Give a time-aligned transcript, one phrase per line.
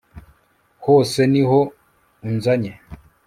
[0.83, 1.59] hano se niho
[2.27, 2.73] unzanye